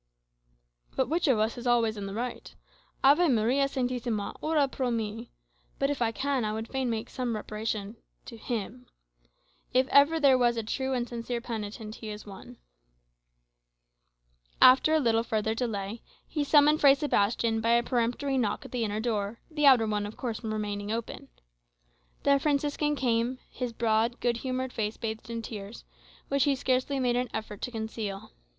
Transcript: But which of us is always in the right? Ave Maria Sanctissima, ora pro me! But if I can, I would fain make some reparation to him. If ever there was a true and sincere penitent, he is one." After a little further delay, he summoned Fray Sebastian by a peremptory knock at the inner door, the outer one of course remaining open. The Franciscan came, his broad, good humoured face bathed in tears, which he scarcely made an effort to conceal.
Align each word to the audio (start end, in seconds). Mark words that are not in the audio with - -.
But 0.95 1.09
which 1.09 1.27
of 1.27 1.37
us 1.37 1.59
is 1.59 1.67
always 1.67 1.95
in 1.95 2.07
the 2.07 2.13
right? 2.15 2.55
Ave 3.03 3.27
Maria 3.27 3.65
Sanctissima, 3.67 4.35
ora 4.41 4.67
pro 4.67 4.89
me! 4.89 5.29
But 5.77 5.91
if 5.91 6.01
I 6.01 6.11
can, 6.11 6.43
I 6.43 6.53
would 6.53 6.67
fain 6.67 6.89
make 6.89 7.07
some 7.07 7.35
reparation 7.35 7.95
to 8.25 8.35
him. 8.35 8.87
If 9.75 9.87
ever 9.89 10.19
there 10.19 10.39
was 10.39 10.57
a 10.57 10.63
true 10.63 10.93
and 10.93 11.07
sincere 11.07 11.39
penitent, 11.39 11.97
he 11.97 12.09
is 12.09 12.25
one." 12.25 12.57
After 14.59 14.95
a 14.95 14.99
little 14.99 15.21
further 15.21 15.53
delay, 15.53 16.01
he 16.27 16.43
summoned 16.43 16.81
Fray 16.81 16.95
Sebastian 16.95 17.61
by 17.61 17.73
a 17.73 17.83
peremptory 17.83 18.39
knock 18.39 18.65
at 18.65 18.71
the 18.71 18.83
inner 18.83 18.99
door, 18.99 19.39
the 19.51 19.67
outer 19.67 19.85
one 19.85 20.07
of 20.07 20.17
course 20.17 20.43
remaining 20.43 20.91
open. 20.91 21.27
The 22.23 22.39
Franciscan 22.39 22.95
came, 22.95 23.37
his 23.51 23.71
broad, 23.71 24.19
good 24.19 24.37
humoured 24.37 24.73
face 24.73 24.97
bathed 24.97 25.29
in 25.29 25.43
tears, 25.43 25.85
which 26.27 26.45
he 26.45 26.55
scarcely 26.55 26.99
made 26.99 27.17
an 27.17 27.29
effort 27.35 27.61
to 27.61 27.69
conceal. 27.71 28.31